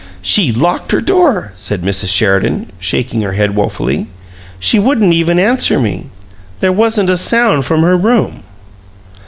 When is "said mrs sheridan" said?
1.53-2.71